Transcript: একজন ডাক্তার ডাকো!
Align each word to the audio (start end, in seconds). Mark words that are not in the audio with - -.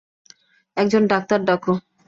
একজন 0.77 1.03
ডাক্তার 1.07 1.39
ডাকো! 1.47 1.73